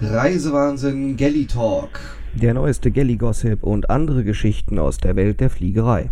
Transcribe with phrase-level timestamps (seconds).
[0.00, 1.98] Reisewahnsinn Galley Talk.
[2.34, 6.10] Der neueste Galley-Gossip und andere Geschichten aus der Welt der Fliegerei.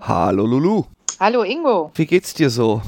[0.00, 0.84] Hallo Lulu.
[1.20, 1.90] Hallo Ingo.
[1.94, 2.80] Wie geht's dir so?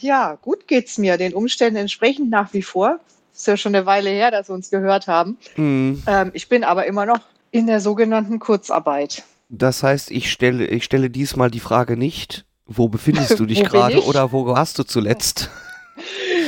[0.00, 2.98] Ja, gut geht's mir, den Umständen entsprechend nach wie vor.
[3.34, 5.38] Ist ja schon eine Weile her, dass wir uns gehört haben.
[5.54, 7.20] Hm, Ähm, ich bin aber immer noch
[7.50, 9.22] in der sogenannten Kurzarbeit.
[9.48, 14.04] das heißt, ich stelle, ich stelle diesmal die Frage nicht, wo befindest du dich gerade
[14.04, 15.48] oder wo warst du zuletzt?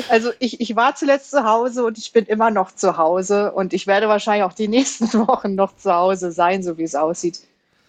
[0.08, 3.72] Also ich, ich war zuletzt zu Hause und ich bin immer noch zu Hause und
[3.72, 7.40] ich werde wahrscheinlich auch die nächsten Wochen noch zu Hause sein, so wie es aussieht,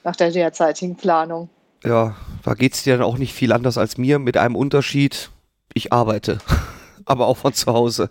[0.03, 1.49] nach der derzeitigen Planung.
[1.83, 5.29] Ja, da geht's dir dann auch nicht viel anders als mir, mit einem Unterschied.
[5.73, 6.39] Ich arbeite,
[7.05, 8.09] aber auch von zu Hause.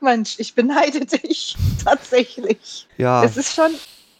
[0.00, 2.86] Mensch, ich beneide dich tatsächlich.
[2.98, 3.70] Ja, Es ist schon,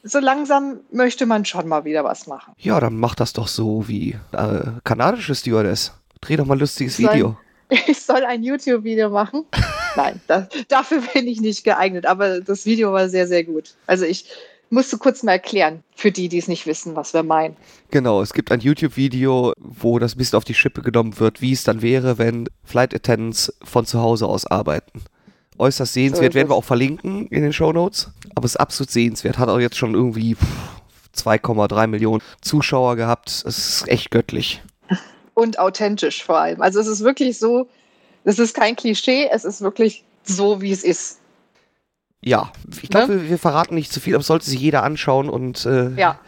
[0.02, 2.52] so langsam möchte man schon mal wieder was machen.
[2.58, 5.92] ja, dann mach das doch so wie äh, kanadische Stewardess.
[6.20, 7.36] Dreh doch mal ein lustiges Soll- Video.
[7.86, 9.44] Ich soll ein YouTube-Video machen.
[9.96, 13.74] Nein, da, dafür bin ich nicht geeignet, aber das Video war sehr, sehr gut.
[13.86, 14.26] Also ich
[14.70, 17.56] musste kurz mal erklären, für die, die es nicht wissen, was wir meinen.
[17.90, 21.52] Genau, es gibt ein YouTube-Video, wo das ein bisschen auf die Schippe genommen wird, wie
[21.52, 25.02] es dann wäre, wenn Flight Attendants von zu Hause aus arbeiten.
[25.58, 28.10] Äußerst sehenswert, ist werden wir auch verlinken in den Shownotes.
[28.34, 29.38] Aber es ist absolut sehenswert.
[29.38, 30.44] Hat auch jetzt schon irgendwie pff,
[31.16, 33.30] 2,3 Millionen Zuschauer gehabt.
[33.30, 34.62] Es ist echt göttlich.
[35.34, 36.62] Und authentisch vor allem.
[36.62, 37.68] Also es ist wirklich so,
[38.24, 41.18] es ist kein Klischee, es ist wirklich so, wie es ist.
[42.22, 45.28] Ja, ich glaube, wir, wir verraten nicht zu viel, aber es sollte sich jeder anschauen
[45.28, 46.18] und äh, Ja.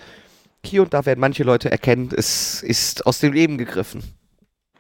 [0.65, 4.03] hier und da werden manche Leute erkennen, es ist aus dem Leben gegriffen.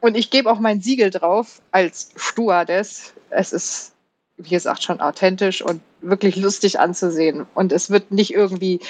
[0.01, 3.15] Und ich gebe auch mein Siegel drauf als Stewardess.
[3.31, 3.93] Es ist,
[4.37, 7.47] wie gesagt, schon authentisch und wirklich lustig anzusehen.
[7.55, 8.81] Und es wird nicht irgendwie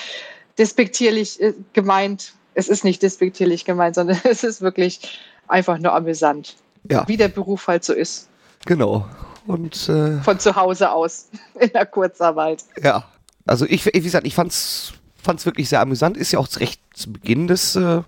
[0.58, 2.32] despektierlich äh, gemeint.
[2.56, 6.56] Es ist nicht despektierlich gemeint, sondern es ist wirklich einfach nur amüsant.
[6.90, 7.06] Ja.
[7.06, 8.28] Wie der Beruf halt so ist.
[8.64, 9.06] Genau.
[9.46, 11.28] Und äh, Von zu Hause aus
[11.60, 12.64] in der Kurzarbeit.
[12.82, 13.04] Ja,
[13.44, 16.16] also ich, wie gesagt, ich fand's, fand's wirklich sehr amüsant.
[16.16, 18.02] Ist ja auch recht zu Beginn des äh,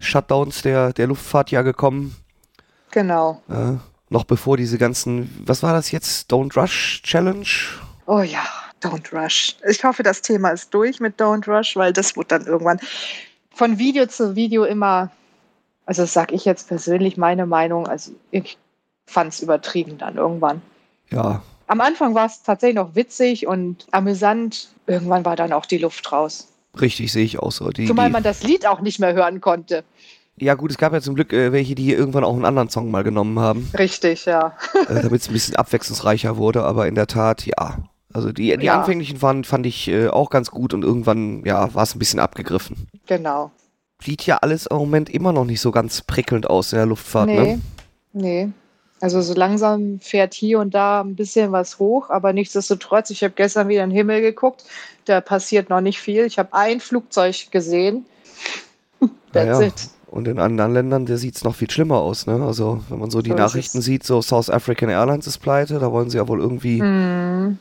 [0.00, 2.16] Shutdowns der, der Luftfahrt ja gekommen.
[2.90, 3.42] Genau.
[3.48, 3.74] Äh,
[4.08, 6.32] noch bevor diese ganzen, was war das jetzt?
[6.32, 7.46] Don't Rush Challenge?
[8.06, 8.46] Oh ja,
[8.82, 9.56] Don't Rush.
[9.68, 12.80] Ich hoffe, das Thema ist durch mit Don't Rush, weil das wird dann irgendwann
[13.58, 15.10] von Video zu Video immer,
[15.84, 18.56] also das sage ich jetzt persönlich meine Meinung, also ich
[19.06, 20.62] fand es übertrieben dann irgendwann.
[21.10, 24.68] Ja, Am Anfang war es tatsächlich noch witzig und amüsant.
[24.86, 26.48] Irgendwann war dann auch die Luft raus.
[26.80, 27.68] richtig, sehe ich auch so.
[27.70, 29.84] Die, Zumal die, man das Lied auch nicht mehr hören konnte.
[30.38, 32.90] ja gut, es gab ja zum Glück äh, welche, die irgendwann auch einen anderen Song
[32.90, 34.56] mal genommen haben, Richtig, ja.
[34.88, 37.78] äh, damit es ein bisschen abwechslungsreicher wurde, aber in der Tat, ja.
[38.12, 38.78] Also die, die Ja.
[38.80, 42.20] anfänglichen waren, fand ich äh, auch ganz gut und irgendwann, ja, war es ein bisschen
[42.20, 42.88] abgegriffen.
[43.06, 43.50] Genau.
[44.02, 47.26] Sieht ja alles im Moment immer noch nicht so ganz prickelnd aus in der Luftfahrt,
[47.26, 47.60] nee, ne?
[48.12, 48.48] nee.
[49.00, 53.34] Also so langsam fährt hier und da ein bisschen was hoch, aber nichtsdestotrotz, ich habe
[53.36, 54.64] gestern wieder in den Himmel geguckt,
[55.04, 56.24] da passiert noch nicht viel.
[56.24, 58.06] Ich habe ein Flugzeug gesehen.
[59.32, 59.60] That's Naja.
[59.68, 59.74] it.
[60.06, 62.42] Und in anderen Ländern, da sieht es noch viel schlimmer aus, ne?
[62.42, 65.92] Also, wenn man so die So Nachrichten sieht, so South African Airlines ist pleite, da
[65.92, 67.58] wollen sie ja wohl irgendwie, Hm,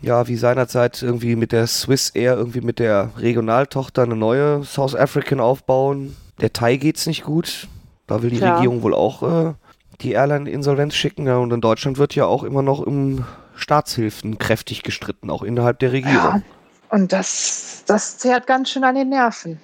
[0.00, 4.94] ja, wie seinerzeit irgendwie mit der Swiss Air, irgendwie mit der Regionaltochter eine neue South
[4.94, 6.16] African aufbauen.
[6.40, 7.68] Der Thai geht's nicht gut.
[8.06, 8.56] Da will die Tja.
[8.56, 9.54] Regierung wohl auch äh,
[10.00, 11.26] die Airline in Insolvenz schicken.
[11.26, 13.24] Ja, und in Deutschland wird ja auch immer noch um
[13.56, 16.16] Staatshilfen kräftig gestritten, auch innerhalb der Regierung.
[16.16, 16.42] ja.
[16.90, 19.60] Und das, das zehrt ganz schön an den Nerven.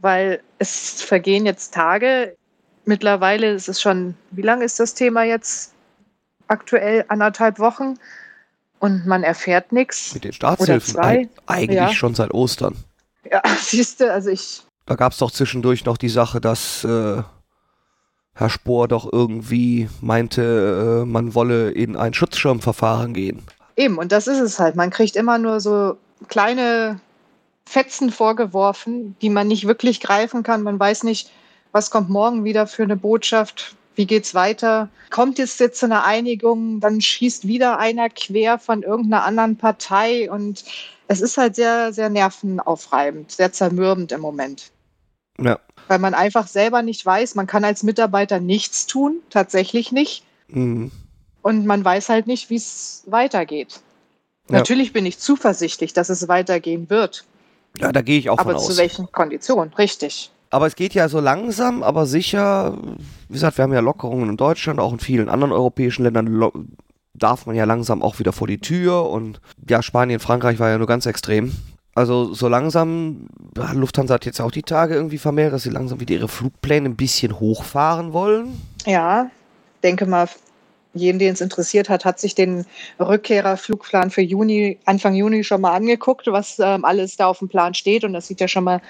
[0.00, 2.36] Weil es vergehen jetzt Tage.
[2.84, 5.72] Mittlerweile ist es schon, wie lange ist das Thema jetzt
[6.48, 7.04] aktuell?
[7.08, 7.94] Anderthalb Wochen.
[8.84, 10.12] Und man erfährt nichts.
[10.14, 11.88] Mit den Staatshilfen eig- eigentlich Ja.
[11.92, 12.76] schon seit Ostern.
[13.30, 17.22] Ja, siehst du, also ich Da gab es doch zwischendurch noch die Sache, dass äh,
[18.34, 23.42] Herr Spohr doch irgendwie meinte, äh, man wolle in ein Schutzschirmverfahren gehen.
[23.76, 24.76] Eben, und das ist es halt.
[24.76, 25.96] Man kriegt immer nur so
[26.28, 27.00] kleine
[27.64, 30.62] Fetzen vorgeworfen, die man nicht wirklich greifen kann.
[30.62, 31.30] Man weiß nicht,
[31.72, 34.88] was kommt morgen wieder für eine Botschaft, wie geht's weiter.
[35.10, 40.30] Kommt jetzt jetzt zu einer Einigung, dann schießt wieder einer quer von irgendeiner anderen Partei
[40.30, 40.64] und
[41.08, 44.70] es ist halt sehr, sehr nervenaufreibend, sehr zermürbend im Moment.
[45.38, 45.58] Ja.
[45.88, 50.24] Weil man einfach selber nicht weiß, man kann als Mitarbeiter nichts tun, tatsächlich nicht.
[50.48, 50.90] Mhm.
[51.42, 53.80] Und man weiß halt nicht, wie es weitergeht.
[54.48, 54.58] Ja.
[54.58, 57.24] Natürlich bin ich zuversichtlich, dass es weitergehen wird.
[57.78, 58.76] Ja, da gehe ich auch aber von zu aus.
[58.78, 59.74] welchen Konditionen?
[59.74, 60.30] Richtig.
[60.54, 62.78] Aber es geht ja so langsam, aber sicher.
[63.26, 66.68] Wie gesagt, wir haben ja Lockerungen in Deutschland, auch in vielen anderen europäischen Ländern
[67.12, 69.10] darf man ja langsam auch wieder vor die Tür.
[69.10, 71.56] Und ja, Spanien, Frankreich war ja nur ganz extrem.
[71.96, 73.26] Also so langsam,
[73.72, 76.94] Lufthansa hat jetzt auch die Tage irgendwie vermehrt, dass sie langsam wieder ihre Flugpläne ein
[76.94, 78.60] bisschen hochfahren wollen.
[78.86, 79.32] Ja,
[79.82, 80.28] denke mal,
[80.92, 82.64] jeden, den es interessiert hat, hat sich den
[83.00, 87.74] Rückkehrerflugplan für Juni, Anfang Juni schon mal angeguckt, was ähm, alles da auf dem Plan
[87.74, 88.04] steht.
[88.04, 88.80] Und das sieht ja schon mal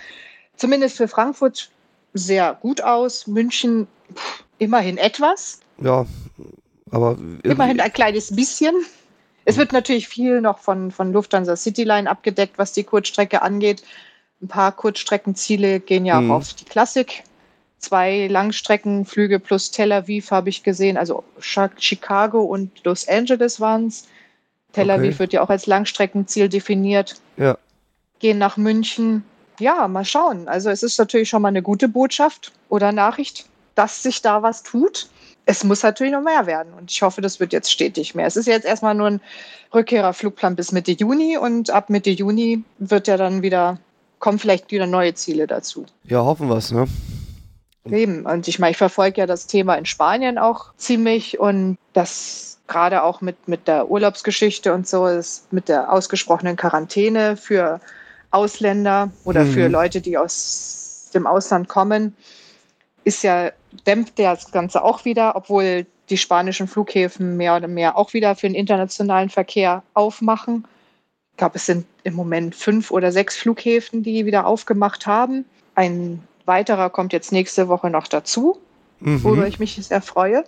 [0.56, 1.70] zumindest für Frankfurt
[2.12, 3.26] sehr gut aus.
[3.26, 5.60] München pff, immerhin etwas.
[5.80, 6.06] Ja,
[6.90, 8.74] aber immerhin ein kleines bisschen.
[9.44, 13.82] Es wird natürlich viel noch von, von Lufthansa Cityline abgedeckt, was die Kurzstrecke angeht.
[14.40, 16.30] Ein paar Kurzstreckenziele gehen ja mhm.
[16.30, 17.24] auch auf die Klassik
[17.84, 24.08] zwei Langstreckenflüge plus Tel Aviv habe ich gesehen, also Chicago und Los Angeles waren es.
[24.72, 25.18] Tel Aviv okay.
[25.20, 27.16] wird ja auch als Langstreckenziel definiert.
[27.36, 27.58] Ja.
[28.18, 29.24] Gehen nach München.
[29.58, 30.48] Ja, mal schauen.
[30.48, 34.62] Also es ist natürlich schon mal eine gute Botschaft oder Nachricht, dass sich da was
[34.62, 35.08] tut.
[35.46, 38.26] Es muss natürlich noch mehr werden und ich hoffe, das wird jetzt stetig mehr.
[38.26, 39.20] Es ist jetzt erstmal nur ein
[39.74, 43.78] Rückkehrerflugplan bis Mitte Juni und ab Mitte Juni wird ja dann wieder,
[44.20, 45.84] kommen vielleicht wieder neue Ziele dazu.
[46.04, 46.86] Ja, hoffen wir es, ne?
[47.90, 48.24] Eben.
[48.24, 53.02] Und ich meine, ich verfolge ja das Thema in Spanien auch ziemlich und das gerade
[53.02, 57.80] auch mit, mit der Urlaubsgeschichte und so ist mit der ausgesprochenen Quarantäne für
[58.34, 59.52] Ausländer oder mhm.
[59.52, 62.16] für Leute, die aus dem Ausland kommen,
[63.04, 63.50] ist ja,
[63.86, 68.46] dämpft das Ganze auch wieder, obwohl die spanischen Flughäfen mehr oder mehr auch wieder für
[68.46, 70.66] den internationalen Verkehr aufmachen.
[71.32, 75.44] Ich glaube, es sind im Moment fünf oder sechs Flughäfen, die wieder aufgemacht haben.
[75.74, 78.58] Ein weiterer kommt jetzt nächste Woche noch dazu,
[79.00, 79.22] mhm.
[79.22, 80.44] worüber ich mich sehr freue.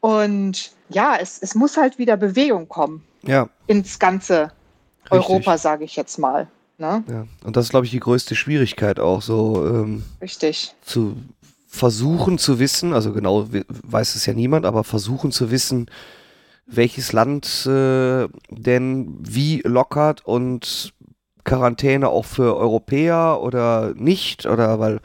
[0.00, 3.02] Und ja, es, es muss halt wieder Bewegung kommen.
[3.22, 3.48] Ja.
[3.66, 4.52] Ins ganze
[5.04, 5.12] Richtig.
[5.12, 6.46] Europa, sage ich jetzt mal.
[6.78, 7.04] Ne?
[7.08, 7.26] Ja.
[7.44, 9.66] Und das ist, glaube ich, die größte Schwierigkeit auch so.
[9.66, 10.74] Ähm, Richtig.
[10.82, 11.16] Zu
[11.68, 15.90] versuchen zu wissen, also genau weiß es ja niemand, aber versuchen zu wissen,
[16.66, 20.94] welches Land äh, denn wie lockert und
[21.42, 24.46] Quarantäne auch für Europäer oder nicht?
[24.46, 25.00] Oder weil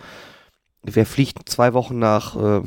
[0.84, 2.62] wer fliegt zwei Wochen nach äh,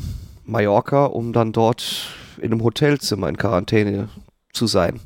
[0.44, 2.08] Mallorca, um dann dort
[2.38, 4.08] in einem Hotelzimmer in Quarantäne
[4.52, 5.00] zu sein?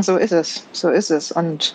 [0.00, 1.30] So ist es, so ist es.
[1.30, 1.74] Und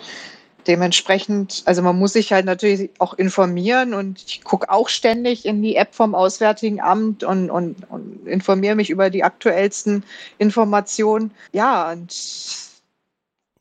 [0.66, 5.62] dementsprechend, also man muss sich halt natürlich auch informieren und ich gucke auch ständig in
[5.62, 10.04] die App vom Auswärtigen Amt und, und, und informiere mich über die aktuellsten
[10.38, 11.32] Informationen.
[11.52, 12.12] Ja, und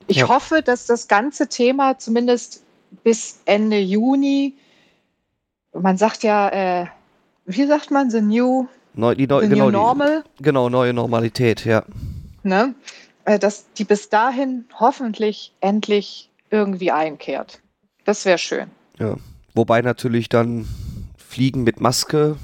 [0.07, 0.27] ich ja.
[0.27, 2.63] hoffe, dass das ganze Thema zumindest
[3.03, 4.53] bis Ende Juni,
[5.73, 6.85] man sagt ja, äh,
[7.45, 10.23] wie sagt man, the new, Neu, die neu, the genau, new normal?
[10.39, 11.83] Die, genau, neue Normalität, ja.
[12.43, 12.75] Ne?
[13.25, 17.61] Äh, dass die bis dahin hoffentlich endlich irgendwie einkehrt.
[18.05, 18.69] Das wäre schön.
[18.99, 19.15] Ja.
[19.53, 20.67] Wobei natürlich dann
[21.17, 22.37] Fliegen mit Maske.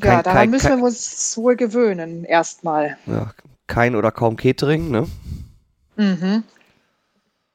[0.00, 2.96] Kein, ja, daran kein, müssen wir uns wohl gewöhnen, erstmal.
[3.06, 3.32] Ja,
[3.66, 5.08] kein oder kaum Catering, ne?
[5.96, 6.44] Mhm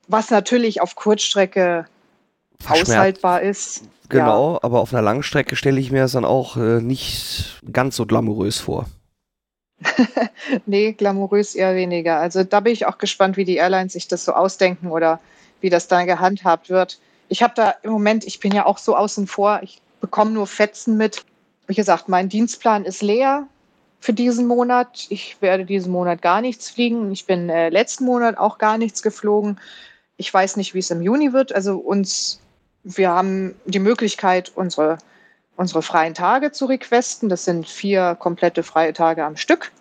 [0.08, 1.86] was natürlich auf Kurzstrecke
[2.68, 3.84] aushaltbar ist.
[4.10, 4.60] Genau, ja.
[4.62, 8.60] aber auf einer Langstrecke stelle ich mir das dann auch äh, nicht ganz so glamourös
[8.60, 8.86] vor.
[10.66, 12.20] nee, glamourös eher weniger.
[12.20, 15.20] Also da bin ich auch gespannt, wie die Airlines sich das so ausdenken oder
[15.62, 17.00] wie das dann gehandhabt wird.
[17.28, 20.48] Ich habe da im Moment, ich bin ja auch so außen vor, ich bekomme nur
[20.48, 21.26] Fetzen mit.
[21.68, 23.48] Wie gesagt, mein Dienstplan ist leer
[24.00, 25.08] für diesen Monat.
[25.10, 27.12] Ich werde diesen Monat gar nichts fliegen.
[27.12, 29.60] Ich bin äh, letzten Monat auch gar nichts geflogen.
[30.18, 31.54] Ich weiß nicht, wie es im Juni wird.
[31.54, 32.40] Also uns,
[32.84, 35.00] wir haben die Möglichkeit, unsere,
[35.56, 37.30] unsere freien Tage zu requesten.
[37.30, 39.72] Das sind vier komplette freie Tage am Stück,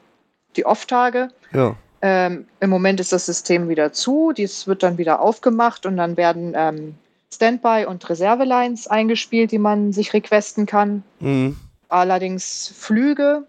[0.57, 1.29] die Off-Tage.
[1.53, 1.77] Ja.
[2.07, 4.33] Ähm, Im Moment ist das System wieder zu.
[4.37, 6.97] Dies wird dann wieder aufgemacht und dann werden ähm,
[7.33, 11.03] Standby- und Reservelines eingespielt, die man sich requesten kann.
[11.21, 11.57] Mhm.
[11.89, 13.47] Allerdings Flüge,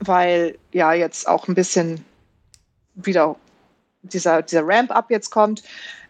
[0.00, 2.04] weil ja jetzt auch ein bisschen
[2.94, 3.36] wieder
[4.02, 5.62] dieser, dieser Ramp-up jetzt kommt,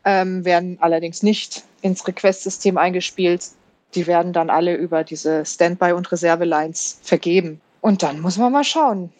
[0.04, 3.50] ähm, werden allerdings nicht ins Request-System eingespielt.
[3.94, 7.60] Die werden dann alle über diese Standby- und Reserve-Lines vergeben.
[7.82, 9.12] Und dann muss man mal schauen,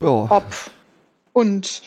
[0.00, 0.28] oh.
[0.30, 0.44] ob
[1.32, 1.82] und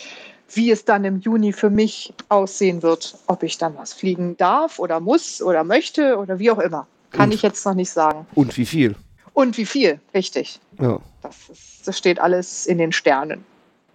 [0.54, 4.80] wie es dann im Juni für mich aussehen wird, ob ich dann was fliegen darf
[4.80, 6.88] oder muss oder möchte oder wie auch immer.
[7.12, 8.26] Kann und, ich jetzt noch nicht sagen.
[8.36, 8.96] Und wie viel?
[9.34, 10.60] Und wie viel, richtig.
[10.80, 11.00] Ja.
[11.22, 13.44] Das, ist, das steht alles in den Sternen.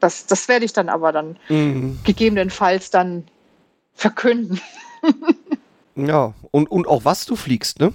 [0.00, 1.98] Das, das werde ich dann aber dann mhm.
[2.04, 3.24] gegebenenfalls dann
[3.94, 4.60] verkünden.
[5.94, 7.92] ja, und, und auch was du fliegst, ne?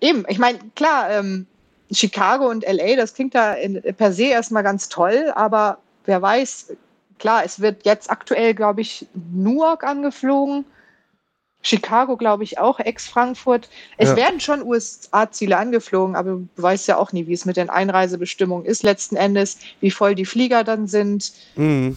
[0.00, 1.46] Eben, ich meine, klar, ähm,
[1.90, 6.72] Chicago und LA, das klingt da in, per se erstmal ganz toll, aber wer weiß,
[7.18, 10.64] klar, es wird jetzt aktuell, glaube ich, Newark angeflogen.
[11.62, 13.68] Chicago, glaube ich, auch, ex-Frankfurt.
[13.96, 14.16] Es ja.
[14.16, 18.66] werden schon USA-Ziele angeflogen, aber du weißt ja auch nie, wie es mit den Einreisebestimmungen
[18.66, 21.32] ist letzten Endes, wie voll die Flieger dann sind.
[21.54, 21.96] Mhm.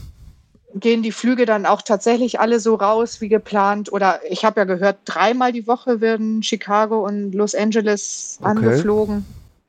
[0.75, 3.91] Gehen die Flüge dann auch tatsächlich alle so raus wie geplant?
[3.91, 8.49] Oder ich habe ja gehört, dreimal die Woche werden Chicago und Los Angeles okay.
[8.49, 9.25] angeflogen.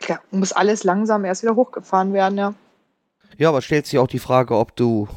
[0.06, 2.54] Ja, muss alles langsam erst wieder hochgefahren werden, ja.
[3.38, 5.08] Ja, aber stellt sich auch die Frage, ob du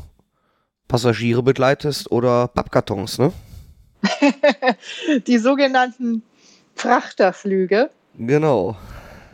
[0.88, 3.32] Passagiere begleitest oder Pappkartons, ne?
[5.28, 6.24] die sogenannten
[6.76, 8.76] Frachterflüge, Genau.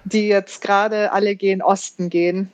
[0.03, 2.51] die jetzt gerade alle gehen Osten gehen.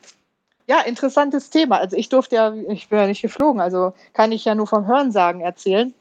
[0.67, 1.79] Ja, interessantes Thema.
[1.79, 4.87] Also ich durfte ja, ich bin ja nicht geflogen, also kann ich ja nur vom
[4.87, 5.93] Hörensagen erzählen.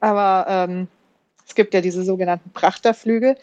[0.00, 0.88] Aber ähm,
[1.46, 3.36] es gibt ja diese sogenannten Prachterflüge,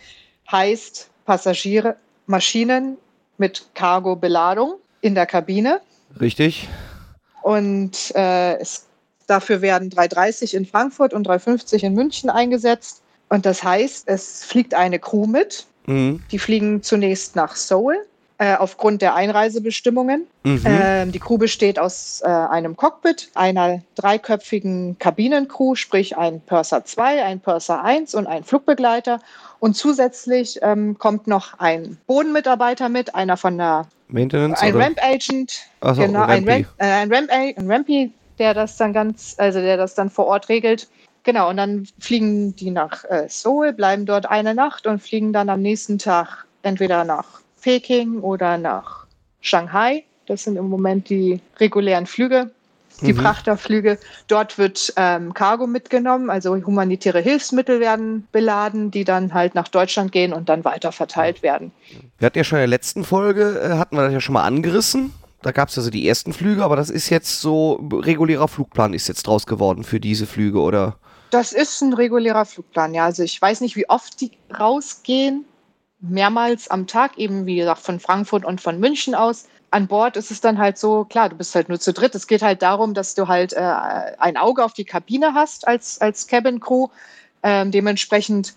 [0.51, 2.97] heißt Passagiere, Maschinen
[3.37, 5.81] mit Cargo-Beladung in der Kabine.
[6.19, 6.67] Richtig?
[7.41, 8.87] Und äh, es,
[9.27, 13.01] dafür werden 330 in Frankfurt und 350 in München eingesetzt.
[13.29, 15.65] Und das heißt, es fliegt eine Crew mit.
[15.85, 16.21] Mhm.
[16.31, 17.97] Die fliegen zunächst nach Seoul
[18.41, 20.25] äh, aufgrund der Einreisebestimmungen.
[20.43, 20.63] Mhm.
[20.65, 27.23] Ähm, die Crew besteht aus äh, einem Cockpit, einer dreiköpfigen Kabinencrew, sprich ein Purser 2,
[27.23, 29.19] ein Purser 1 und ein Flugbegleiter.
[29.59, 34.59] Und zusätzlich ähm, kommt noch ein Bodenmitarbeiter mit, einer von der Maintenance?
[34.59, 34.85] ein oder?
[34.85, 36.51] Ramp Agent, so, genau, ein, Rampy.
[36.51, 40.25] Ramp, äh, ein, Ramp, ein Rampy, der das dann ganz, also der das dann vor
[40.25, 40.87] Ort regelt.
[41.21, 45.47] Genau, und dann fliegen die nach äh, Seoul, bleiben dort eine Nacht und fliegen dann
[45.49, 49.05] am nächsten Tag entweder nach Peking oder nach
[49.41, 50.03] Shanghai.
[50.27, 52.51] Das sind im Moment die regulären Flüge,
[53.01, 53.17] die Mhm.
[53.17, 53.97] Prachterflüge.
[54.27, 60.11] Dort wird ähm, Cargo mitgenommen, also humanitäre Hilfsmittel werden beladen, die dann halt nach Deutschland
[60.11, 61.71] gehen und dann weiter verteilt werden.
[62.19, 64.43] Wir hatten ja schon in der letzten Folge, äh, hatten wir das ja schon mal
[64.43, 65.13] angerissen.
[65.41, 69.07] Da gab es also die ersten Flüge, aber das ist jetzt so, regulärer Flugplan ist
[69.07, 70.97] jetzt draus geworden für diese Flüge, oder?
[71.31, 73.05] Das ist ein regulärer Flugplan, ja.
[73.05, 75.45] Also ich weiß nicht, wie oft die rausgehen.
[76.01, 79.45] Mehrmals am Tag, eben wie gesagt, von Frankfurt und von München aus.
[79.69, 82.13] An Bord ist es dann halt so, klar, du bist halt nur zu dritt.
[82.15, 83.59] Es geht halt darum, dass du halt äh,
[84.17, 86.87] ein Auge auf die Kabine hast als, als Cabin Crew.
[87.43, 88.53] Ähm, dementsprechend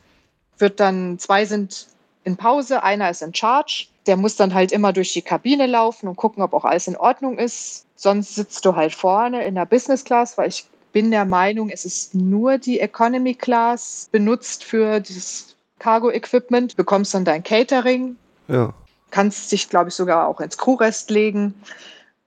[0.58, 1.86] wird dann, zwei sind
[2.24, 3.86] in Pause, einer ist in Charge.
[4.06, 6.96] Der muss dann halt immer durch die Kabine laufen und gucken, ob auch alles in
[6.96, 7.86] Ordnung ist.
[7.94, 11.84] Sonst sitzt du halt vorne in der Business Class, weil ich bin der Meinung, es
[11.84, 15.53] ist nur die Economy Class benutzt für dieses
[15.84, 16.76] Cargo-Equipment.
[16.76, 18.16] Bekommst dann dein Catering,
[18.48, 18.72] Ja.
[19.10, 21.52] kannst dich, glaube ich, sogar auch ins Crewrest legen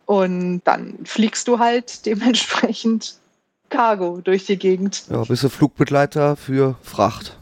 [0.06, 3.16] und dann fliegst du halt dementsprechend
[3.70, 5.06] Cargo durch die Gegend.
[5.10, 7.36] Ja, bist du Flugbegleiter für Fracht.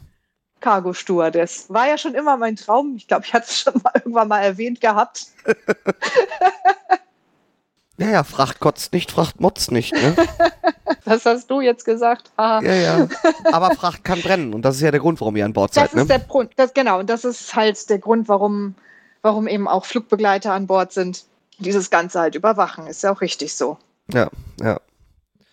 [0.62, 1.66] Cargo Stewardess.
[1.68, 2.96] War ja schon immer mein Traum.
[2.96, 5.28] Ich glaube, ich hatte es schon mal irgendwann mal erwähnt gehabt.
[7.98, 10.16] Ja, ja, Fracht kotzt nicht, Fracht motzt nicht, ne?
[11.04, 12.32] Das hast du jetzt gesagt.
[12.36, 12.60] Ah.
[12.64, 13.08] ja, ja.
[13.52, 15.76] Aber Fracht kann brennen und das ist ja der Grund, warum ihr an Bord Das
[15.76, 16.06] seid, ist ne?
[16.06, 18.74] der Grund, das, genau, und das ist halt der Grund, warum,
[19.22, 21.26] warum eben auch Flugbegleiter an Bord sind,
[21.60, 22.88] dieses Ganze halt überwachen.
[22.88, 23.78] Ist ja auch richtig so.
[24.12, 24.80] Ja, ja.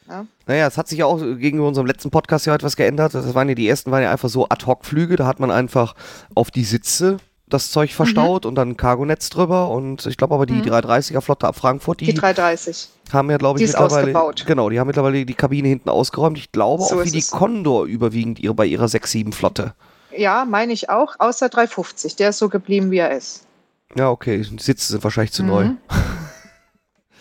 [0.09, 0.27] Ja.
[0.47, 3.15] Naja, es hat sich ja auch gegenüber unserem letzten Podcast ja etwas geändert.
[3.15, 5.17] Das waren ja die ersten, waren ja einfach so Ad-Hoc-Flüge.
[5.17, 5.95] Da hat man einfach
[6.35, 7.19] auf die Sitze
[7.53, 9.69] das Zeug verstaut und dann ein Cargonetz drüber.
[9.69, 10.63] Und ich glaube aber die Mhm.
[10.63, 12.89] 330er-Flotte ab Frankfurt, die, Die 330.
[13.13, 14.13] haben ja, glaube ich, die ist mittlerweile.
[14.47, 16.39] Genau, die haben mittlerweile die Kabine hinten ausgeräumt.
[16.39, 17.23] Ich glaube So auch wie die.
[17.23, 19.75] Condor überwiegend ihre, bei ihrer 6-7-Flotte.
[20.17, 22.17] Ja, meine ich auch, außer 350.
[22.17, 23.47] Der ist so geblieben, wie er ist.
[23.95, 24.39] Ja, okay.
[24.43, 25.65] Die Sitze sind wahrscheinlich zu neu.
[25.67, 25.79] Mhm.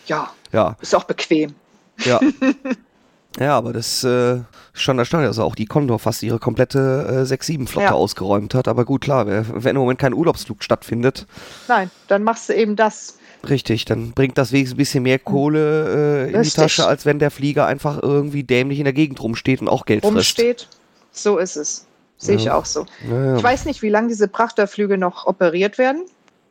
[0.08, 1.54] Ja, Ja, ist auch bequem.
[2.00, 2.20] ja.
[3.40, 4.36] ja, aber das äh,
[4.74, 7.92] ist schon erstaunlich, dass auch die Condor fast ihre komplette äh, 6-7-Flotte Ja.
[7.94, 8.68] ausgeräumt hat.
[8.68, 11.26] Aber gut, klar, wenn im Moment kein Urlaubsflug stattfindet,
[11.68, 13.18] Nein, dann machst du eben das.
[13.48, 16.54] richtig, dann bringt das wenigstens ein bisschen mehr Kohle äh, in Richtig.
[16.54, 19.86] die Tasche, als wenn der Flieger einfach irgendwie dämlich in der Gegend rumsteht und auch
[19.86, 20.16] Geld frisst.
[20.16, 20.68] rumsteht.
[21.12, 21.86] So ist es.
[22.18, 22.56] Sehe ich Ja.
[22.56, 22.86] auch so.
[23.08, 26.04] Naja, Ich weiß nicht, wie lange diese Prachterflüge noch operiert werden.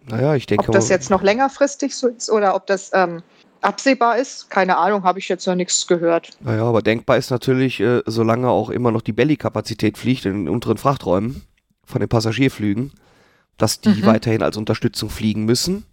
[0.06, 3.22] naja, ich denke Ob das jetzt noch längerfristig so ist oder ob das ähm,
[3.62, 4.50] absehbar ist.
[4.50, 6.30] Keine Ahnung, habe ich jetzt noch nichts gehört.
[6.40, 10.48] Naja, aber denkbar ist natürlich, äh, solange auch immer noch die Belly-Kapazität fliegt in den
[10.48, 11.42] unteren Frachträumen
[11.84, 12.92] von den Passagierflügen,
[13.58, 14.06] dass die Mhm.
[14.06, 15.84] weiterhin als Unterstützung fliegen müssen.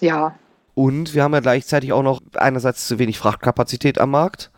[0.00, 0.36] Ja,
[0.74, 4.50] Und wir haben ja gleichzeitig auch noch einerseits zu wenig Frachtkapazität am Markt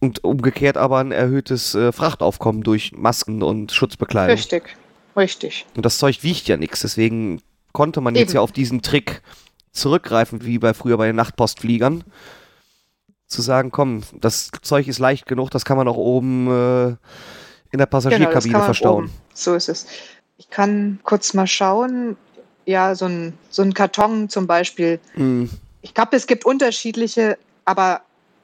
[0.00, 4.34] und umgekehrt aber ein erhöhtes äh, Frachtaufkommen durch Masken und Schutzbekleidung.
[4.36, 4.76] richtig.
[5.16, 5.66] Richtig.
[5.76, 8.36] Und das Zeug wiegt ja nichts, deswegen konnte man jetzt Eben.
[8.36, 9.22] ja auf diesen Trick
[9.72, 12.04] zurückgreifen, wie bei früher bei den Nachtpostfliegern.
[13.26, 17.78] Zu sagen, komm, das Zeug ist leicht genug, das kann man auch oben äh, in
[17.78, 19.04] der Genau, Passagierkabine man verstauen.
[19.04, 19.12] oben.
[19.34, 19.86] So ist es.
[20.36, 22.16] Ich kann kurz mal schauen.
[22.66, 24.98] Ja, so ein, so ein Karton zum Beispiel.
[25.14, 25.48] Hm,
[25.82, 28.00] Ich glaube, es gibt unterschiedliche, aber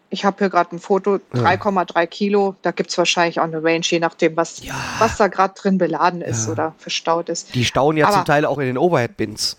[0.09, 1.43] ich habe hier gerade ein Foto, Ja.
[1.43, 2.55] 3,3 Kilo.
[2.63, 4.75] Da gibt es wahrscheinlich auch eine Range, je nachdem, was, Ja.
[5.01, 6.53] was da gerade drin beladen ist Ja.
[6.53, 7.55] oder verstaut ist.
[7.57, 9.57] Die stauen ja Aber- zum Teil auch in den Overhead-Bins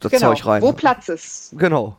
[0.00, 0.62] das genau, Zeug rein.
[0.62, 1.96] wo Platz ist Genau.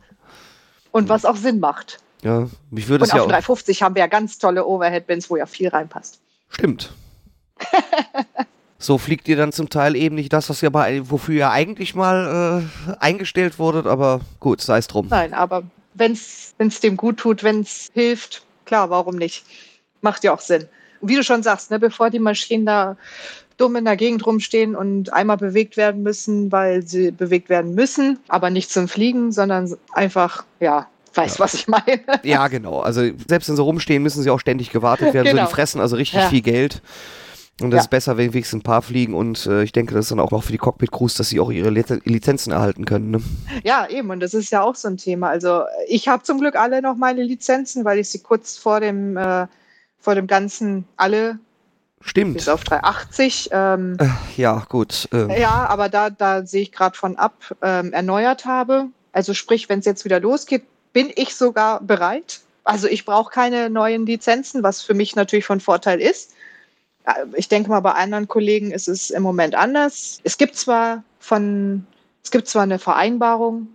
[0.92, 1.98] und was auch Sinn macht.
[2.22, 3.32] Ja, mich würde es ja auf dem auch.
[3.32, 6.20] 350 haben wir ja ganz tolle Overhead-Bins, wo ja viel reinpasst.
[6.50, 6.92] Stimmt.
[8.78, 11.94] So fliegt ihr dann zum Teil eben nicht das, was ihr bei, wofür ihr eigentlich
[11.94, 15.06] mal äh, eingestellt wurdet, aber gut, sei es drum.
[15.10, 19.44] Nein, aber wenn es dem gut tut, wenn es hilft, klar, warum nicht?
[20.00, 20.66] Macht ja auch Sinn.
[21.02, 22.96] Und wie du schon sagst, ne, bevor die Maschinen da
[23.60, 28.18] dumm in der Gegend rumstehen und einmal bewegt werden müssen, weil sie bewegt werden müssen,
[28.28, 31.44] aber nicht zum Fliegen, sondern einfach, ja, weiß, ja.
[31.44, 32.00] was ich meine.
[32.22, 32.80] Ja, genau.
[32.80, 35.26] Also selbst wenn sie rumstehen, müssen sie auch ständig gewartet werden.
[35.26, 35.42] genau.
[35.42, 36.28] So, die fressen also richtig ja.
[36.28, 36.82] viel Geld.
[37.60, 37.82] Und das ja.
[37.82, 39.14] ist besser, wenn wenigstens ein paar fliegen.
[39.14, 41.50] Und äh, ich denke, das ist dann auch noch für die Cockpit-Crews, dass sie auch
[41.50, 43.10] ihre Lizenzen erhalten können.
[43.10, 43.20] Ne?
[43.64, 44.10] Ja, eben.
[44.10, 45.28] Und das ist ja auch so ein Thema.
[45.28, 49.16] Also ich habe zum Glück alle noch meine Lizenzen, weil ich sie kurz vor dem,
[49.18, 49.46] äh,
[49.98, 51.38] vor dem Ganzen alle
[52.02, 52.34] Stimmt.
[52.34, 53.50] Bis auf 380.
[53.52, 54.06] Ähm, äh,
[54.40, 55.08] ja, gut.
[55.12, 55.30] Ähm.
[55.30, 58.86] Ja, aber da, da sehe ich gerade von ab, ähm, erneuert habe.
[59.12, 62.40] Also sprich, wenn es jetzt wieder losgeht, bin ich sogar bereit.
[62.64, 66.32] Also ich brauche keine neuen Lizenzen, was für mich natürlich von Vorteil ist.
[67.34, 70.20] Ich denke mal, bei anderen Kollegen ist es im Moment anders.
[70.22, 71.86] Es gibt zwar von,
[72.22, 73.68] es gibt zwar eine Vereinbarung.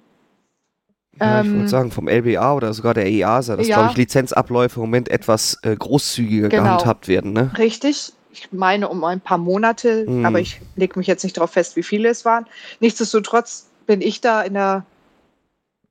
[1.19, 3.97] Ja, ich würde ähm, sagen, vom LBA oder sogar der EASA, dass, ja, glaube ich,
[3.97, 7.31] Lizenzabläufe im Moment etwas äh, großzügiger genau, gehandhabt werden.
[7.31, 7.51] Ne?
[7.57, 8.13] Richtig.
[8.31, 10.25] Ich meine um ein paar Monate, hm.
[10.25, 12.45] aber ich lege mich jetzt nicht darauf fest, wie viele es waren.
[12.81, 14.85] Nichtsdestotrotz bin ich da in der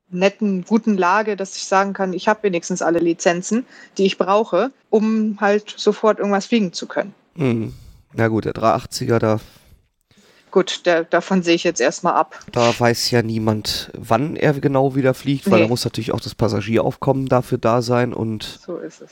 [0.09, 3.65] netten, guten Lage, dass ich sagen kann, ich habe wenigstens alle Lizenzen,
[3.97, 7.15] die ich brauche, um halt sofort irgendwas fliegen zu können.
[7.35, 7.73] Hm.
[8.13, 9.39] Na gut, der 380er, da.
[10.55, 12.39] Gut, der, davon sehe ich jetzt erstmal ab.
[12.53, 15.65] Da weiß ja niemand, wann er genau wieder fliegt, weil nee.
[15.65, 18.61] da muss natürlich auch das Passagieraufkommen dafür da sein und.
[18.65, 19.11] So ist es.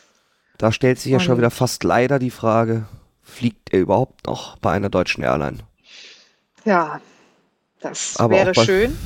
[0.58, 2.86] Da stellt sich ja und schon wieder fast leider die Frage,
[3.24, 5.58] fliegt er überhaupt noch bei einer deutschen Airline?
[6.64, 7.02] Ja,
[7.82, 8.98] das Aber wäre schön.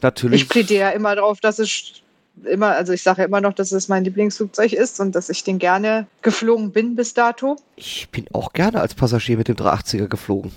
[0.00, 0.44] Natürlich.
[0.44, 2.00] Ich plädiere immer darauf, dass es
[2.42, 5.44] immer, also ich sage ja immer noch, dass es mein Lieblingsflugzeug ist und dass ich
[5.44, 7.56] den gerne geflogen bin bis dato.
[7.76, 10.52] Ich bin auch gerne als Passagier mit dem 380er geflogen.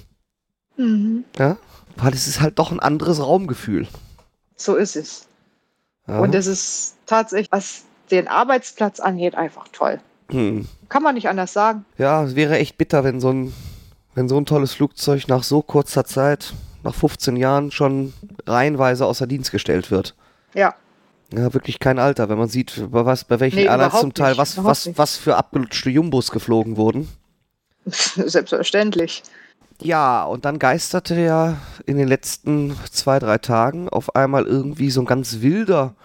[0.78, 1.26] Mhm.
[1.38, 1.58] Ja,
[1.96, 3.88] weil es ist halt doch ein anderes Raumgefühl.
[4.56, 5.28] So ist es.
[6.08, 6.20] Ja.
[6.20, 10.00] Und es ist tatsächlich, was den Arbeitsplatz angeht, einfach toll.
[10.30, 10.68] Hm.
[10.90, 11.86] Kann man nicht anders sagen.
[11.98, 13.54] Ja, es wäre echt bitter, wenn so ein,
[14.14, 18.14] wenn so ein tolles Flugzeug nach so kurzer Zeit, nach 15 Jahren, schon
[18.46, 20.16] reihenweise außer Dienst gestellt wird.
[20.54, 20.76] Ja.
[21.34, 24.38] Ja, wirklich kein Alter, wenn man sieht, bei, was, bei welchen nee, Airlines zum Teil,
[24.38, 27.10] was, was, was für abgelutschte Jumbos geflogen wurden.
[27.86, 29.24] Selbstverständlich.
[29.82, 35.02] Ja, und dann geisterte ja in den letzten zwei, drei Tagen auf einmal irgendwie so
[35.02, 35.96] ein ganz wilder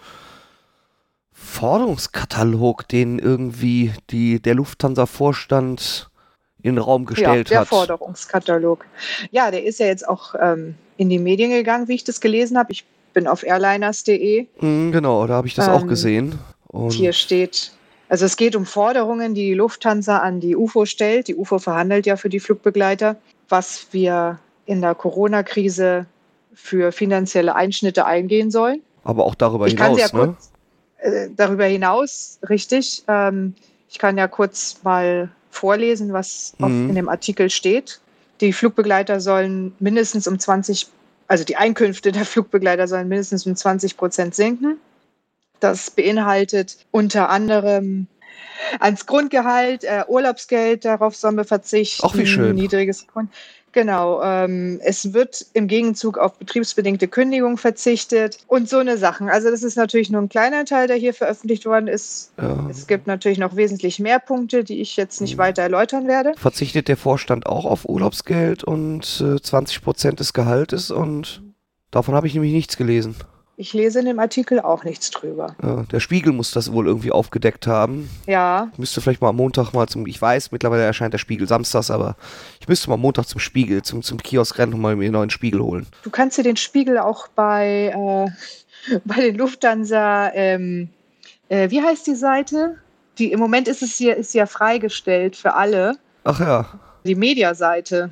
[1.31, 6.09] Forderungskatalog, den irgendwie die, der Lufthansa-Vorstand
[6.61, 7.71] in den Raum gestellt ja, der hat.
[7.71, 8.85] Der Forderungskatalog.
[9.31, 12.57] Ja, der ist ja jetzt auch ähm, in die Medien gegangen, wie ich das gelesen
[12.57, 12.71] habe.
[12.71, 14.47] Ich bin auf airliners.de.
[14.59, 16.39] Mhm, genau, da habe ich das ähm, auch gesehen.
[16.67, 17.71] Und hier steht,
[18.07, 21.27] also es geht um Forderungen, die die Lufthansa an die UFO stellt.
[21.27, 23.17] Die UFO verhandelt ja für die Flugbegleiter,
[23.51, 26.05] was wir in der Corona-Krise
[26.53, 28.81] für finanzielle Einschnitte eingehen sollen.
[29.03, 30.25] Aber auch darüber ich hinaus, ja ne?
[30.25, 30.51] Kurz,
[30.99, 33.03] äh, darüber hinaus, richtig.
[33.07, 33.55] Ähm,
[33.89, 36.89] ich kann ja kurz mal vorlesen, was mhm.
[36.89, 37.99] in dem Artikel steht.
[38.39, 40.87] Die Flugbegleiter sollen mindestens um 20
[41.31, 44.81] also die Einkünfte der Flugbegleiter sollen mindestens um 20 Prozent sinken.
[45.61, 48.07] Das beinhaltet unter anderem
[48.79, 52.03] ans Grundgehalt, äh, Urlaubsgeld, darauf sollen wir verzichten.
[52.03, 52.55] Auch wie schön.
[52.55, 53.29] Niedriges Grund.
[53.73, 59.29] Genau, ähm, es wird im Gegenzug auf betriebsbedingte Kündigung verzichtet und so eine Sachen.
[59.29, 62.33] Also das ist natürlich nur ein kleiner Teil, der hier veröffentlicht worden ist.
[62.37, 62.67] Ja.
[62.69, 66.33] Es gibt natürlich noch wesentlich mehr Punkte, die ich jetzt nicht weiter erläutern werde.
[66.35, 71.41] Verzichtet der Vorstand auch auf Urlaubsgeld und äh, 20 Prozent des Gehaltes und
[71.91, 73.15] davon habe ich nämlich nichts gelesen.
[73.61, 75.55] Ich lese in dem Artikel auch nichts drüber.
[75.61, 78.09] Ja, der Spiegel muss das wohl irgendwie aufgedeckt haben.
[78.25, 78.69] Ja.
[78.71, 81.91] Ich müsste vielleicht mal am Montag mal zum, ich weiß, mittlerweile erscheint der Spiegel samstags,
[81.91, 82.15] aber
[82.59, 85.13] ich müsste mal am Montag zum Spiegel, zum, zum Kiosk rennen und mal mir einen
[85.13, 85.85] neuen Spiegel holen.
[86.01, 87.93] Du kannst dir den Spiegel auch bei,
[88.89, 90.89] äh, bei den Lufthansa, ähm,
[91.47, 92.77] äh, wie heißt die Seite?
[93.19, 95.99] Die, Im Moment ist es hier, ist ja freigestellt für alle.
[96.23, 96.79] Ach ja.
[97.05, 98.09] Die Mediaseite.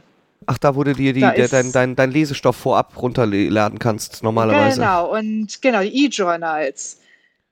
[0.51, 4.79] Ach, da wurde dir die, der, dein, dein, dein Lesestoff vorab runterladen kannst, normalerweise.
[4.79, 6.97] Genau, und genau, die E-Journals.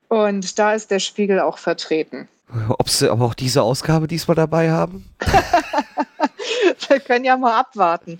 [0.07, 2.27] Und da ist der Spiegel auch vertreten.
[2.69, 5.05] Ob sie aber auch diese Ausgabe diesmal dabei haben?
[6.87, 8.19] Wir können ja mal abwarten.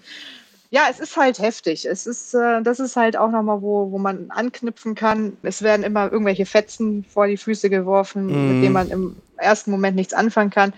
[0.70, 1.86] Ja, es ist halt heftig.
[1.86, 5.38] Es ist, äh, das ist halt auch nochmal, wo, wo man anknüpfen kann.
[5.42, 8.54] Es werden immer irgendwelche Fetzen vor die Füße geworfen, mm.
[8.54, 10.74] mit denen man im ersten Moment nichts anfangen kann.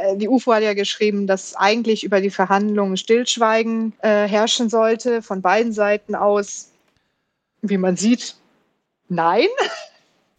[0.00, 5.22] Äh, die UFO hat ja geschrieben, dass eigentlich über die Verhandlungen Stillschweigen äh, herrschen sollte,
[5.22, 6.72] von beiden Seiten aus.
[7.60, 8.36] Wie man sieht,
[9.08, 9.48] nein.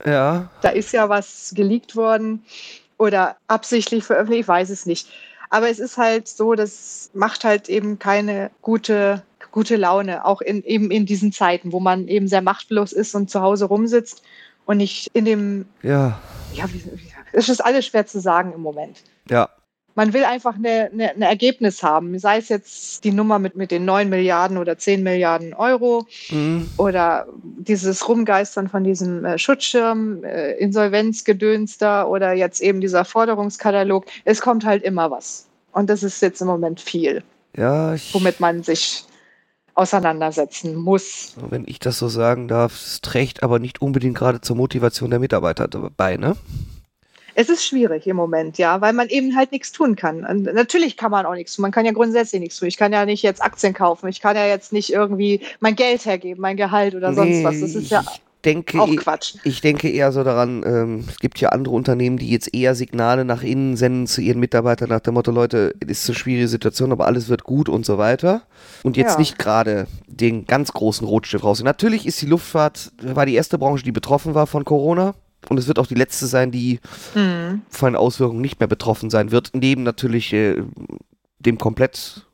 [0.05, 0.49] Ja.
[0.61, 2.45] Da ist ja was geleakt worden
[2.97, 5.09] oder absichtlich veröffentlicht, ich weiß es nicht.
[5.49, 10.63] Aber es ist halt so, das macht halt eben keine gute, gute Laune, auch in,
[10.63, 14.21] eben in diesen Zeiten, wo man eben sehr machtlos ist und zu Hause rumsitzt
[14.65, 16.19] und nicht in dem, Ja,
[16.53, 16.65] ja,
[17.33, 19.03] es ist alles schwer zu sagen im Moment.
[19.29, 19.49] Ja.
[19.95, 23.69] Man will einfach eine, eine, ein Ergebnis haben, sei es jetzt die Nummer mit, mit
[23.69, 26.69] den 9 Milliarden oder 10 Milliarden Euro Mhm.
[26.77, 34.05] oder dieses Rumgeistern von diesem äh, Schutzschirm, äh, Insolvenzgedöns da oder jetzt eben dieser Forderungskatalog.
[34.23, 35.47] Es kommt halt immer was.
[35.73, 37.21] Und das ist jetzt im Moment viel,
[37.57, 39.03] Ja, womit man sich
[39.75, 41.33] auseinandersetzen muss.
[41.49, 45.19] wenn ich das so sagen darf, es trägt aber nicht unbedingt gerade zur Motivation der
[45.19, 46.35] Mitarbeiter bei, ne?
[47.39, 50.25] Es ist schwierig im Moment, ja, weil man eben halt nichts tun kann.
[50.25, 51.61] Und natürlich kann man auch nichts tun.
[51.61, 52.67] Man kann ja grundsätzlich nichts tun.
[52.67, 54.09] Ich kann ja nicht jetzt Aktien kaufen.
[54.09, 57.61] Ich kann ja jetzt nicht irgendwie mein Geld hergeben, mein Gehalt oder sonst Nee, was.
[57.61, 58.03] Das ist ja
[58.43, 59.35] denke, auch Quatsch.
[59.45, 63.23] Ich denke eher so daran, ähm, es gibt ja andere Unternehmen, die jetzt eher Signale
[63.23, 66.91] nach innen senden zu ihren Mitarbeitern nach dem Motto, Leute, es ist eine schwierige Situation,
[66.91, 68.41] aber alles wird gut und so weiter.
[68.83, 69.19] Und jetzt Ja.
[69.19, 71.63] nicht gerade den ganz großen Rotstift raus.
[71.63, 75.15] Natürlich ist die Luftfahrt, war die erste Branche, die betroffen war von Corona.
[75.47, 76.79] Und es wird auch die letzte sein, die
[77.15, 77.61] Mhm.
[77.69, 80.61] von Auswirkungen nicht mehr betroffen sein wird, neben natürlich äh,
[81.39, 82.25] dem komplett,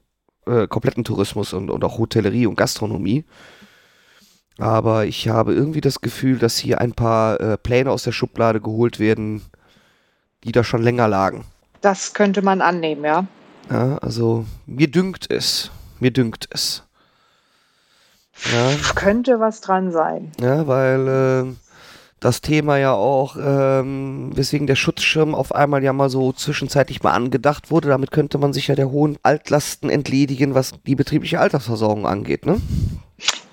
[0.47, 3.23] äh, kompletten Tourismus und, und auch Hotellerie und Gastronomie.
[4.57, 8.61] Aber ich habe irgendwie das Gefühl, dass hier ein paar äh, Pläne aus der Schublade
[8.61, 9.41] geholt werden,
[10.43, 11.45] die da schon länger lagen.
[11.81, 13.27] Das könnte man annehmen, ja.
[13.69, 15.71] Ja, also mir dünkt es.
[15.99, 16.83] Mir dünkt es.
[18.53, 20.31] Ja, Könnte was dran sein.
[20.41, 21.57] ja weil ähm,
[22.25, 27.11] das Thema ja auch, ähm, weswegen der Schutzschirm auf einmal ja mal so zwischenzeitlich mal
[27.11, 27.89] angedacht wurde.
[27.89, 32.59] Damit könnte man sich ja der hohen Altlasten entledigen, was die betriebliche Altersversorgung angeht, ne?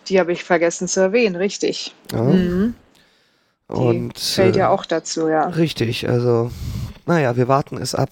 [0.08, 1.94] Die habe ich vergessen zu erwähnen, richtig.
[2.12, 2.22] Ja.
[2.22, 2.74] Mhm.
[3.68, 5.48] Die Und fällt ja äh, auch dazu, ja.
[5.48, 6.50] richtig, also
[7.04, 8.10] naja, wir warten es ab.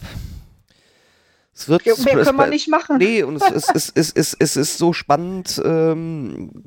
[1.55, 2.99] Es wird Ja, es Mehr können wir nicht machen.
[2.99, 6.64] Nee, und es, es, es, es, es, es ist so spannend, ähm,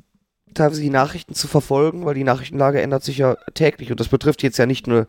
[0.54, 3.90] teilweise die Nachrichten zu verfolgen, weil die Nachrichtenlage ändert sich ja täglich.
[3.90, 5.06] Und das betrifft jetzt ja nicht nur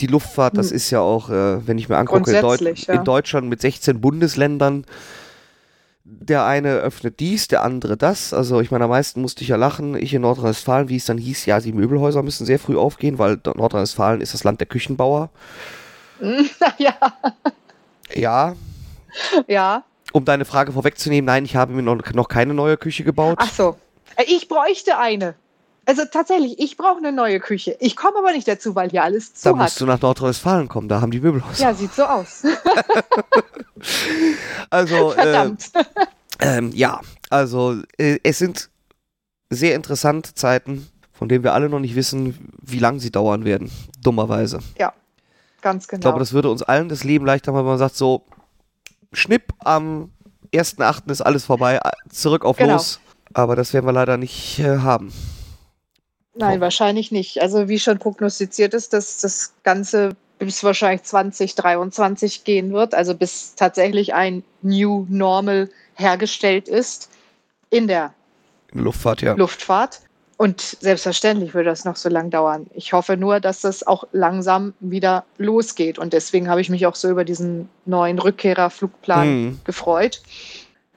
[0.00, 0.76] die Luftfahrt, das Hm.
[0.76, 2.94] ist ja auch, äh, wenn ich mir angucke, in, Deut Grundsätzlich, ja.
[2.94, 4.84] in Deutschland mit 16 Bundesländern.
[6.04, 8.34] Der eine öffnet dies, der andere das.
[8.34, 9.94] Also ich meine, am meisten musste ich ja lachen.
[9.94, 13.38] Ich in Nordrhein-Westfalen, wie es dann hieß, ja, die Möbelhäuser müssen sehr früh aufgehen, weil
[13.44, 15.30] Nordrhein-Westfalen ist das Land der Küchenbauer.
[16.78, 16.94] ja,
[18.14, 18.54] Ja,
[19.46, 19.84] ja.
[20.12, 23.38] um deine Frage vorwegzunehmen, nein, ich habe mir noch, noch keine neue Küche gebaut.
[23.40, 23.76] Ach so.
[24.16, 25.34] Äh, Ich bräuchte eine.
[25.84, 27.76] Also tatsächlich, ich brauche eine neue Küche.
[27.80, 29.80] Ich komme aber nicht dazu, weil hier alles Da zu musst hat.
[29.80, 31.60] du nach Nordrhein-Westfalen kommen, da haben die Möbelhäuser.
[31.64, 32.44] Ja, sieht so aus.
[34.70, 35.70] Also, äh, Verdammt.
[36.40, 38.70] ähm, ja, also äh, es sind
[39.50, 43.70] sehr interessante Zeiten, von denen wir alle noch nicht wissen, wie lang sie dauern werden,
[44.02, 44.60] dummerweise.
[45.60, 45.98] Ganz genau.
[45.98, 48.24] Ich glaube, das würde uns allen das Leben leichter machen, wenn man sagt, so,
[49.12, 50.10] Schnipp, am
[50.52, 51.10] 1.8.
[51.10, 52.74] ist alles vorbei, äh, zurück auf Genau.
[52.74, 52.98] los.
[53.34, 55.12] Aber das werden wir leider nicht äh, haben.
[56.34, 57.42] Nein, wahrscheinlich nicht.
[57.42, 63.54] Also wie schon prognostiziert ist, dass das Ganze bis wahrscheinlich 2023 gehen wird, also bis
[63.54, 67.10] tatsächlich ein New Normal hergestellt ist
[67.70, 68.12] in der
[68.72, 69.34] Luftfahrt, ja.
[69.34, 70.00] Luftfahrt.
[70.38, 72.66] Und selbstverständlich würde das noch so lang dauern.
[72.74, 76.00] Ich hoffe nur, dass das auch langsam wieder losgeht.
[76.00, 79.60] Und deswegen habe ich mich auch so über diesen neuen Rückkehrerflugplan Mhm.
[79.62, 80.20] gefreut.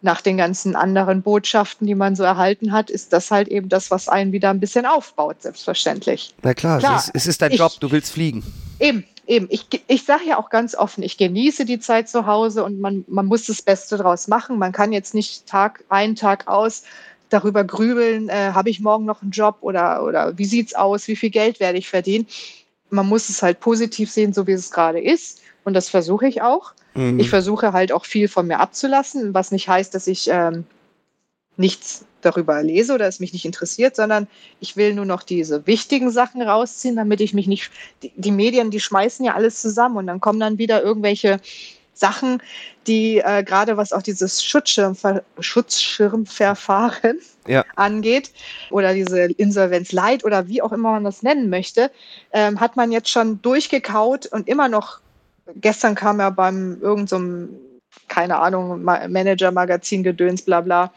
[0.05, 3.89] Nach den ganzen anderen Botschaften, die man so erhalten hat, ist das halt eben das,
[3.89, 6.35] was einen wieder ein bisschen aufbaut, selbstverständlich.
[6.43, 8.43] Na klar, Klar, es, ist, es ist dein ich- Job, du willst fliegen.
[8.79, 9.47] Eben, eben.
[9.49, 13.03] Ich, ich sage ja auch ganz offen, ich genieße die Zeit zu Hause und man,
[13.07, 14.59] man muss das Beste draus machen.
[14.59, 16.83] Man kann jetzt nicht Tag ein, Tag aus
[17.29, 21.15] darüber grübeln, äh, habe ich morgen noch einen Job oder, oder wie sieht's aus, wie
[21.15, 22.27] viel Geld werde ich verdienen.
[22.91, 25.41] Man muss es halt positiv sehen, so wie es gerade ist.
[25.63, 26.73] Und das versuche ich auch.
[26.95, 27.19] Mhm.
[27.19, 30.65] Ich versuche halt auch viel von mir abzulassen, was nicht heißt, dass ich ähm,
[31.57, 34.27] nichts darüber lese oder es mich nicht interessiert, sondern
[34.59, 37.69] ich will nur noch diese wichtigen Sachen rausziehen, damit ich mich nicht.
[38.01, 41.39] Die, die Medien, die schmeißen ja alles zusammen und dann kommen dann wieder irgendwelche
[41.93, 42.41] Sachen,
[42.87, 47.63] die äh, gerade was auch dieses Schutzschirmver Schutzschirmverfahren Ja.
[47.75, 48.31] angeht
[48.69, 51.91] oder diese Insolvenz Light oder wie auch immer man das nennen möchte,
[52.31, 54.99] ähm, hat man jetzt schon durchgekaut und immer noch
[55.55, 57.49] gestern kam ja beim irgendeinem,
[58.07, 60.91] keine Ahnung, Ma- Manager-Magazin Gedöns, bla bla,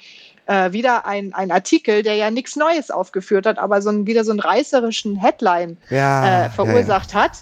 [0.46, 4.24] äh, wieder ein, ein Artikel, der ja nichts Neues aufgeführt hat, aber so ein, wieder
[4.24, 7.32] so einen reißerischen Headline ja, äh, verursacht hat.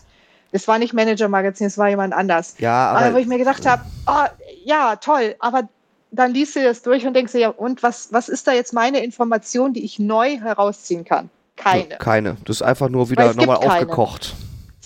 [0.53, 2.55] Es war nicht Manager-Magazin, es war jemand anders.
[2.59, 2.91] Ja, ja.
[2.91, 4.25] Aber, aber wo ich mir gedacht habe, oh,
[4.65, 5.69] ja, toll, aber
[6.13, 8.73] dann liest du das durch und denkst dir, ja, und was, was ist da jetzt
[8.73, 11.31] meine Information, die ich neu herausziehen kann?
[11.57, 11.97] Keine.
[11.97, 12.37] Keine.
[12.45, 14.35] Das ist einfach nur wieder nochmal aufgekocht.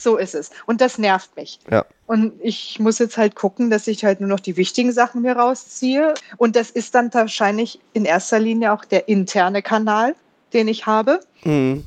[0.01, 0.51] So ist es.
[0.67, 1.59] Und das nervt mich.
[1.71, 1.85] Ja.
[2.07, 5.37] Und ich muss jetzt halt gucken, dass ich halt nur noch die wichtigen Sachen mir
[5.37, 6.15] rausziehe.
[6.39, 10.17] Und das ist dann wahrscheinlich in erster Linie auch der interne Kanal,
[10.53, 11.21] den ich habe.
[11.45, 11.85] Mhm.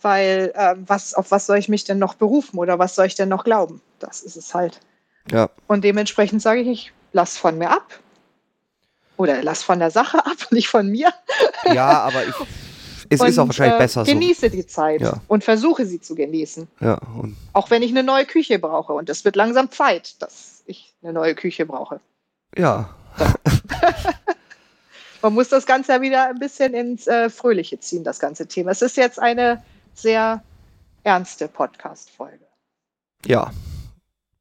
[0.00, 3.16] Weil ähm, was, auf was soll ich mich denn noch berufen oder was soll ich
[3.16, 3.80] denn noch glauben?
[3.98, 4.80] Das ist es halt.
[5.30, 5.50] Ja.
[5.66, 7.98] Und dementsprechend sage ich, ich lass von mir ab.
[9.16, 11.12] Oder lass von der Sache ab, nicht von mir.
[11.64, 12.34] Ja, aber ich,
[13.10, 14.12] es und, ist auch wahrscheinlich äh, besser so.
[14.12, 15.20] Genieße die Zeit Ja.
[15.28, 16.68] und versuche sie zu genießen.
[16.80, 17.00] Ja,
[17.52, 18.92] Auch wenn ich eine neue Küche brauche.
[18.92, 22.00] Und es wird langsam Zeit, dass ich eine neue Küche brauche.
[22.56, 22.94] ja,
[25.22, 28.70] Man muss das Ganze ja wieder ein bisschen ins äh, Fröhliche ziehen, das ganze Thema.
[28.70, 29.62] Es ist jetzt eine
[29.94, 30.44] sehr
[31.02, 32.46] ernste Podcast-Folge,
[33.26, 33.50] ja,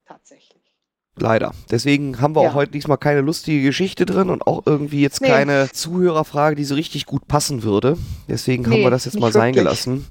[0.05, 0.56] tatsächlich.
[1.21, 1.53] Leider.
[1.71, 2.49] Deswegen haben wir Ja.
[2.49, 5.27] auch heute diesmal keine lustige Geschichte drin und auch irgendwie jetzt Nee.
[5.29, 7.97] keine Zuhörerfrage, die so richtig gut passen würde.
[8.27, 9.63] Deswegen haben Nee, wir das jetzt mal sein wirklich.
[9.65, 10.07] gelassen.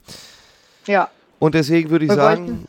[0.87, 2.66] Ja, Und deswegen würde ich Wir sagen,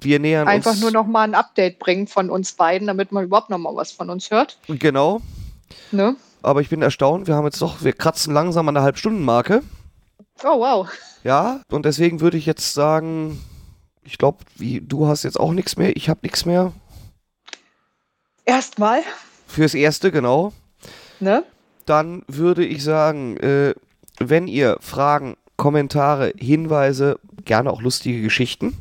[0.00, 0.80] wir nähern einfach uns.
[0.80, 3.90] nur noch mal ein Update bringen von uns beiden, damit man überhaupt noch mal was
[3.92, 4.58] von uns hört.
[4.68, 5.20] Genau.
[5.90, 6.16] Ne?
[6.42, 9.62] Aber ich bin erstaunt, wir haben jetzt doch, wir kratzen langsam an der Halbstundenmarke.
[10.44, 10.88] Oh, wow.
[11.24, 13.40] Ja, und deswegen würde ich jetzt sagen,
[14.04, 16.72] ich glaube, wie du hast jetzt auch nichts mehr, ich habe nichts mehr.
[18.48, 19.02] Erstmal,
[19.46, 20.52] Fürs Erste, genau.
[21.20, 21.44] ne?
[21.84, 23.74] Dann würde ich sagen, äh,
[24.18, 28.78] wenn ihr Fragen, Kommentare, Hinweise, gerne auch lustige Geschichten,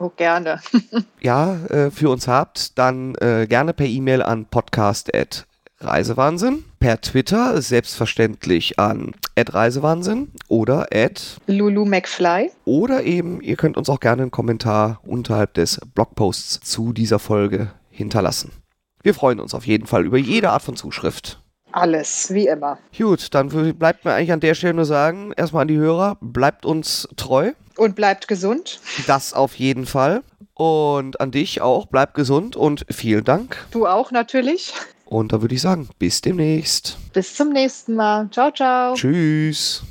[0.00, 0.60] Oh, gerne.
[1.22, 8.78] ja, äh, für uns habt, dann äh, gerne per E-Mail an podcast.reisewahnsinn, per Twitter selbstverständlich
[8.78, 12.50] an @reisewahnsinn oder at Lulu McFly.
[12.64, 17.70] oder eben ihr könnt uns auch gerne einen Kommentar unterhalb des Blogposts zu dieser Folge
[17.90, 18.50] hinterlassen.
[19.04, 21.38] Wir freuen uns auf jeden Fall über jede Art von Zuschrift.
[21.72, 22.78] Alles, wie immer.
[22.96, 26.64] Gut, dann bleibt mir eigentlich an der Stelle nur sagen, erstmal an die Hörer, bleibt
[26.64, 27.52] uns treu.
[27.76, 28.80] Und bleibt gesund.
[29.06, 30.22] Das auf jeden Fall.
[30.54, 33.66] Und an dich auch, bleib gesund und vielen Dank.
[33.72, 34.72] Du auch natürlich.
[35.04, 36.96] Und da würde ich sagen, bis demnächst.
[37.12, 38.30] Bis zum nächsten Mal.
[38.30, 38.94] Ciao, ciao.
[38.94, 39.82] Tschüss.